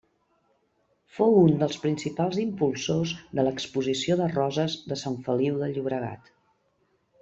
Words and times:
Fou 1.17 1.37
un 1.41 1.53
dels 1.65 1.77
principals 1.83 2.41
impulsors 2.45 3.15
de 3.41 3.47
l'Exposició 3.49 4.21
de 4.25 4.33
Roses 4.35 4.81
de 4.93 5.03
Sant 5.07 5.23
Feliu 5.31 5.65
de 5.65 5.75
Llobregat. 5.75 6.39